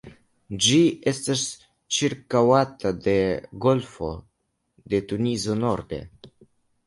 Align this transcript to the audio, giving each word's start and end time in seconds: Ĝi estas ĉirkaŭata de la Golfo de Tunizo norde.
Ĝi 0.67 0.77
estas 1.09 1.41
ĉirkaŭata 1.97 2.93
de 3.07 3.13
la 3.27 3.51
Golfo 3.65 4.09
de 4.95 5.05
Tunizo 5.11 5.59
norde. 5.61 6.01